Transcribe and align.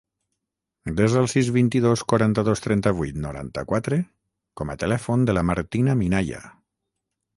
Desa 0.99 1.19
el 1.25 1.27
sis, 1.33 1.51
vint-i-dos, 1.57 2.03
quaranta-dos, 2.13 2.63
trenta-vuit, 2.67 3.19
noranta-quatre 3.27 3.99
com 4.63 4.75
a 4.75 4.77
telèfon 4.85 5.27
de 5.29 5.37
la 5.41 5.45
Martina 5.51 5.97
Minaya. 6.01 6.43